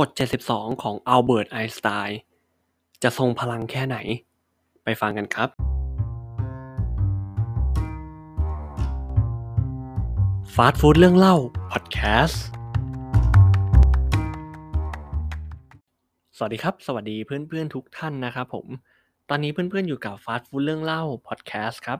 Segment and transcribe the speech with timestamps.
[0.00, 0.10] กฎ
[0.46, 2.20] 72 ของอัลเบิร์ต ไอน์สไตน์
[3.02, 3.96] จะทรงพลังแค่ไหน
[4.84, 5.48] ไปฟังกันครับ
[10.54, 11.36] ฟาสต์ฟู้ดเรื่องเล่า
[11.72, 12.42] พอดแคสต์
[16.36, 18.66] สวัสดีครับ สวัสดีเพื่อนๆทุกท่านนะครับผม
[19.28, 21.98] ตอนนี้เพื่อนๆอยู่กับฟาสต์ฟู้ดเรื่องเล่า พอดแคสต์ครับ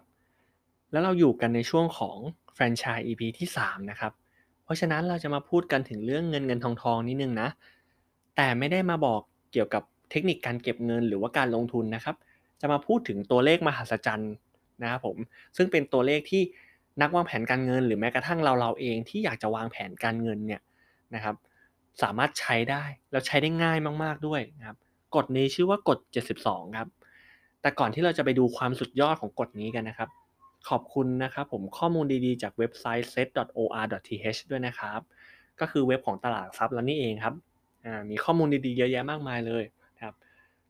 [0.93, 2.17] แล้วเราอยู่กันในช่วงของ
[2.55, 4.13] แฟรนไชส์ EP ที่ 3 นะครับ
[4.65, 7.51] เพราะฉะนั้นเราจะมาพูดกันถึงเรื่องเงินเงินทองทองนิดนึงนะ
[8.37, 9.21] แต่ไม่ได้มาบอก
[9.53, 12.17] เกี่ยวกับเทคนิคการเก็บเงินหรือว่าการลงทุนนะครับ
[12.61, 14.33] จะมาพูดถึงตัวเลขมหัศจรรย์
[14.83, 15.17] นะครับผม
[15.57, 16.43] ซึ่งเป็นตัวเลขที่
[17.03, 20.61] นักวางแผนการเงิน หรือแม้กระทั่งเราเราเองที่อยากจะวางแผนการเงินเนี่ย
[21.15, 21.37] นะครับ
[22.03, 24.77] สามารถใช้ได้แล้วใช้ได้ง่ายมากๆด้วยนะครับ
[25.15, 25.99] กฎนี้ชื่อว่ากฎ
[26.39, 26.89] 72 ครับ
[27.61, 30.09] แต่ก่อนที่เราจะไปดูความสุดยอดของกฎนี้กันนะครับ
[30.69, 35.01] ขอบคุณนะครับผมข้อมูลดีๆ จากเว็บไซต์ set.or.th ด้วยนะครับ
[35.61, 37.35] ก็คือเว็บของตลาดทรัพย์แล้วนี่เองครับ
[38.11, 39.65] มีข้อมูลดีๆเยอะแยะมากมายเลย
[40.03, 40.15] ครับ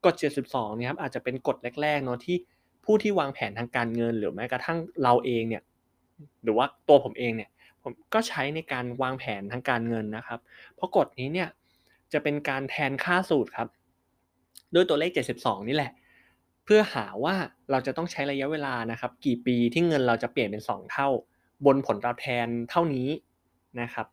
[0.04, 0.14] กฎ
[0.46, 2.36] 72นี่ยครับอาจจะเป็นกฎแรกๆเนาะที่
[2.84, 5.62] ผู้ที่วางแผนทางการเงิน หรือแม้กระทั่งเราเองเนี่ย
[6.42, 7.50] หรือว่าตัวผมเองเนี่ย
[7.82, 10.40] ผมก็ใช้ในการวางแผนทางการเงินนะครับ
[10.74, 11.48] เพราะกฎนี้เนี่ย
[12.12, 13.68] จะเป็นการแทนค่าสูตรครับ
[14.74, 15.92] ด้วยตัวเลข 72 นี่แหละ
[16.64, 17.34] เพื่อหาว่า
[17.70, 21.08] เราจะต้องใช้ระยะเวลานะครับ กี่ปีที่เงินเราจะเปลี่ยนเป็น 2 เท่า
[21.66, 23.08] บนผลตอบแทนเท่านี้
[23.80, 24.06] นะครับ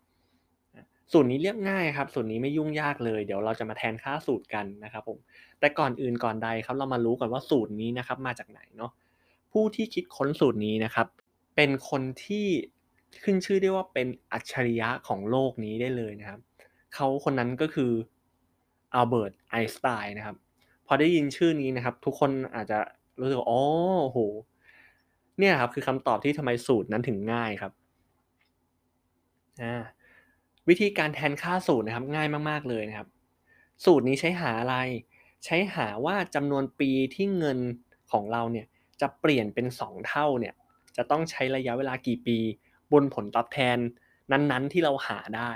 [1.12, 5.18] สูตรนี้เรียบง่ายครับ สูตรนี้ไม่ยุ่งยากเลย เดี๋ยวเราจะมาแทนค่าสูตรกันนะครับผม
[5.60, 8.92] แต่ก่อนอื่นก่อนใดครับ เรามารู้ก่อนว่าสูตรนี้นะครับมาจากไหนเนาะ
[9.52, 11.08] ผู้ที่คิดค้นสูตรนี้นะครับ
[11.56, 12.48] เป็นคนที่
[13.24, 16.40] ขึ้นชื่อได้ว่าเป็นอัจฉริยะของโลกนี้ได้เลยนะครับ
[16.96, 17.92] เขาคนนั้นก็คือ
[18.94, 20.36] อัลเบิร์ตไอน์สไตน์นะครับ
[20.88, 22.80] พอได้ยินชื่อนี้นะครับ ทุกคนอาจจะ
[23.20, 23.62] รู้สึกอ๋อ
[24.08, 24.20] โห
[25.40, 27.72] เนี่ยครับคือคำตอบที่ทำไมสูตรนั้นถึงง่ายครับ
[29.64, 29.76] อ่า
[30.70, 33.08] วิธีการแทนค่าสูตรนะครับง่ายมากๆเลยนะครับ
[33.86, 34.76] สูตรนี้ใช้หาอะไร
[35.46, 37.60] ใช้หาว่าจำนวนปีที่เงิน
[38.12, 38.66] ของเราเนี่ย
[39.02, 40.54] จะเปลี่ยนเป็น 2 เท่าเนี่ย
[40.98, 42.38] จะต้องใช้ระยะเวลากี่ปี
[42.94, 43.78] บนผลตอบแทน
[44.32, 45.52] นั้นๆที่เราหาได้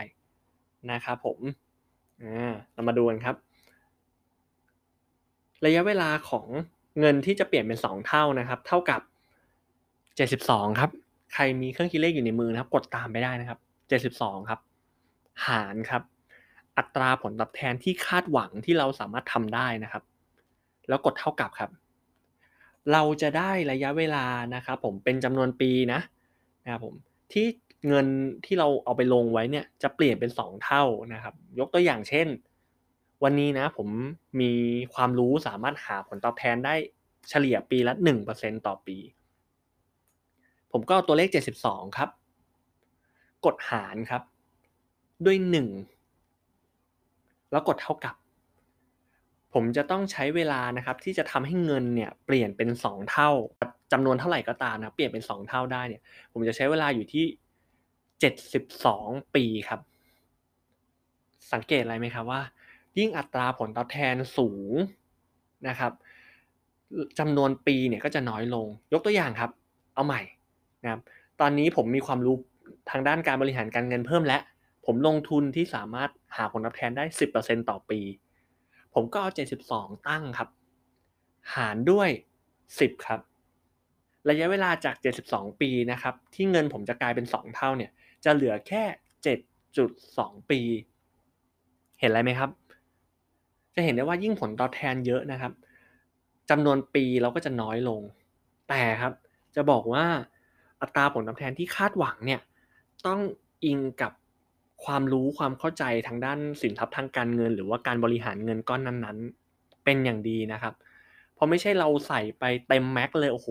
[0.91, 1.39] นะครับผม
[2.73, 3.35] เรามาดูกันครับ
[5.65, 6.47] ระยะเวลาของ
[6.99, 9.01] เงินที่จะเปลี่ยนเป็น 2 เท่านะครับ เท่ากับ
[9.95, 10.89] 72 ครับ
[11.33, 13.59] ใครมีเครื่องคิดเลขอยู่ในมือนะครับ กดตามไปได้นะครับ
[14.19, 14.59] 72 ครับ
[15.47, 16.03] หารครับ
[16.77, 20.03] อัตราผลตอบแทนที่คาดหวังที่เราสามารถทำได้นะครับ
[20.87, 21.71] แล้วกดเท่ากับครับ
[22.91, 24.25] เราจะได้ระยะเวลา
[24.55, 25.99] นะครับผมเป็นจำนวนปีนะ
[26.63, 26.95] นะครับผม
[27.33, 27.45] ที่
[27.87, 28.07] เงิน
[28.45, 32.27] ที่เราเอาไปลงไว้เนี่ยจะเปลี่ยนเป็น 2 เท่านะครับ ยกตัวอย่างเช่น
[33.23, 33.87] วันนี้นะผม
[34.41, 34.51] มี
[34.93, 36.75] ความรู้สามารถหาผลตอบแทนได้
[37.29, 37.93] เฉลี่ยปีละ
[38.29, 38.97] 1%ต่อปี
[40.71, 41.29] ผมก็เอาตัวเลข
[41.61, 42.09] 72 ครับ
[43.45, 44.21] กดหารครับ
[45.25, 45.67] ด้วยหนึ่ง
[47.51, 48.15] แล้วกดเท่ากับ
[49.53, 53.29] ผมจะต้องใช้เวลานะครับที่จะทำให้เงินเนี่ยเปลี่ยนเป็นสองเท่า
[53.91, 57.25] จำนวนเท่าไหร่ก็ตามนะเปลี่ยนเป็นสองเท่าได้เนี่ย ผมจะใช้เวลาอยู่ที่
[58.19, 59.79] เจ็ดสิบสองปีครับ
[61.53, 62.41] สังเกตอะไรไหมครับว่า
[62.97, 64.73] ยิ่งอัตราผลตอบแทนสูง
[65.67, 65.91] นะครับ
[67.19, 69.51] จำนวนปีเนี่ยก็จะน้อยลง ยกตัวอย่างครับ
[69.93, 70.21] เอาใหม่
[70.83, 71.01] นะครับ
[71.41, 72.35] ตอนนี้ผมมีความรู้
[72.89, 74.41] ทางด้านการบริหารการเงินเพิ่มแล้ว
[74.85, 77.05] ผมลงทุนที่สามารถหาผลตอบแทนได้
[77.37, 77.99] 10%ต่อปี
[78.93, 79.29] ผมก็เอา
[79.69, 80.49] 72 ตั้งครับ
[81.55, 82.09] หารด้วย
[82.57, 83.19] 10 ครับ
[84.29, 84.95] ระยะเวลาจาก
[85.27, 87.91] 72 ปีนะครับ ที่เงินผมจะกลายเป็น 2 เท่าเนี่ย
[88.25, 88.83] จะเหลือแค่
[89.67, 90.59] 7.2 ปี
[91.99, 92.49] เห็นอะไรไหมครับ
[93.75, 95.53] จะเห็นได้ว่ายิ่งผลตอบแทนเยอะนะครับ
[96.49, 98.01] จำนวนปีเราก็จะน้อยลง
[98.69, 99.13] แต่ครับ
[99.55, 100.05] จะบอกว่า
[100.81, 102.41] อัตราผลตอบแทนที่คาดหวังเนี่ย
[103.07, 103.19] ต้อง
[103.65, 104.11] อิงกับ
[104.83, 110.73] ความรู้ความเข้าใจทางด้านสินทรัพย์ทางการเงิน หรือว่าการบริหารเงินก้อนนั้นๆ เป็นอย่างดีนะครับ
[111.33, 113.47] เพราะไม่ใช่เราใส่ไปเต็มแม็กเลยโอ้โห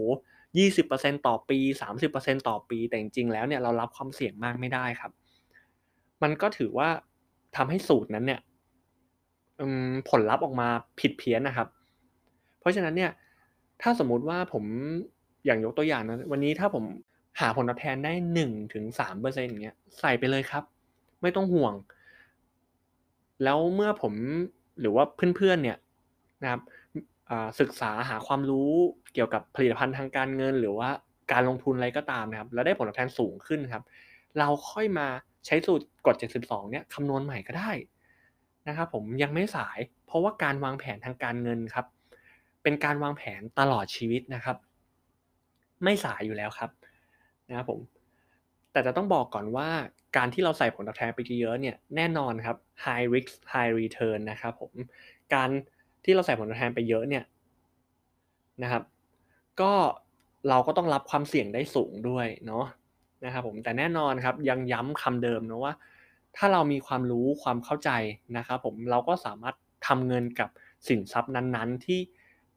[0.59, 5.13] ยี่สิบเปอร์เซ็นต่อปีสามสิบเปอร์เซ็นต่อปี แต่จริงๆแล้วเนี่ยเรารับความเสี่ยงมากไม่ได้ครับ
[6.23, 6.89] มันก็ถือว่า
[7.57, 8.41] ทำให้สูตรนั้นเนี่ย
[10.09, 10.69] ผลลัพธ์ออกมา
[11.01, 11.69] ผิดเพี้ยนนะครับ
[12.61, 13.11] เพราะฉะนั้นเนี่ย
[13.83, 14.65] ถ้าสมมุติว่าผม
[15.45, 16.85] อย่างยกตัวอย่างนะวันนี้ถ้าผม
[17.41, 20.65] หาผลตอบแทนได้หนึ่งถึงสามเปอร์เซ็นต์เงี้ยใส่ไปเลยครับ
[21.25, 21.75] ไม่ต้องห่วง
[23.45, 24.15] แล้วเมื่อผม
[24.81, 25.05] หรือว่า
[25.37, 25.79] เพื่อนๆเนี่ย
[26.43, 26.63] นะครับ
[27.61, 28.71] ศึกษาหาความรู้
[29.15, 30.91] เกี่ยวกับผลิตภัณฑ์ทางการเงิน หรือว่า
[31.33, 33.85] การลงทุนอะไรก็ตามนะครับ แล้วได้ผลตอบแทนสูงขึ้นครับ
[34.39, 35.07] เราค่อยมา
[35.47, 37.71] ใช้สูตรกด 72 เนี่ยคำนวณใหม่ก็ได้
[38.69, 41.87] นะครับผมยังไม่สายเพราะว่าการวางแผนทางการเงินครับ
[42.63, 44.57] เป็นการวางแผนตลอดชีวิตนะครับ
[45.85, 46.71] ไม่สายอยู่แล้วครับ
[47.49, 47.81] นะครับผม
[48.75, 49.69] แต่จะต้องบอกก่อนว่า
[50.17, 54.73] การที่เราใส่ผลตอบแทนไปเยอะเนี่ยแน่นอนครับ high risk high return นะครับผม
[55.35, 55.51] การ
[56.05, 57.25] ที่เราใส่ผลตอบแทนไปเยอะเนี่ย
[58.63, 58.83] นะครับ
[59.61, 59.73] ก็
[60.49, 62.65] เราก็ต้องรับความเสี่ยงได้สูงด้วยเนาะ
[63.25, 65.75] นะครับผมแต่แน่นอนครับยังย้ำคำเดิมนะว่า
[66.37, 67.91] ถ้าเรามีความรู้ความเข้าใจ
[68.37, 69.57] นะครับผมเราก็สามารถ
[69.87, 70.51] ทำเงินกับ
[70.89, 72.01] สินทรัพย์นั้นๆ ที่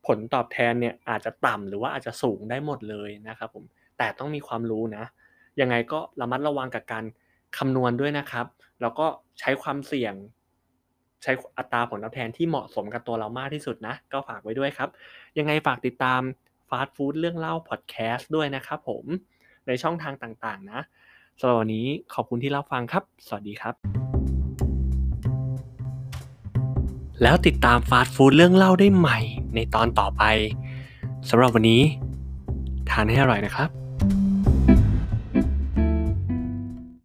[0.05, 3.63] ผลตอบแทนเนี่ยอาจจะต่ำหรือว่าอาจจะสูงได้หมดเลยนะครับผม
[3.97, 5.03] แต่ต้องมีความรู้นะ
[5.61, 7.05] ยังไงก็ระมัดระวังกับการ
[7.57, 8.45] คำนวณด้วยนะครับ
[8.81, 9.05] แล้วก็
[9.39, 10.13] ใช้ความเสี่ยง
[11.23, 14.89] ใช้อัตราผลตอบแทนที่เหมาะสมกับตัวเรามากที่สุดนะ ก็ฝากไว้ด้วยครับ
[15.37, 16.21] ยังไงฝากติดตาม
[16.69, 19.05] ฟาสต์ฟู้ดเรื่องเล่าพอดแคสต์ด้วยนะครับผม
[19.67, 20.79] ในช่องทางต่างๆ นะ
[21.39, 23.75] สำหรับวันนี้ขอบคุณที่รับฟังครับ สวัสดีครับ
[27.21, 29.19] แล้วติดตามฟาสต์ฟู้ดเรื่องเล่าได้ใหม่
[29.55, 30.23] ในตอนต่อไป
[31.29, 31.81] สำหรับวันนี้
[32.89, 33.76] ทานให้อร่อยนะครับ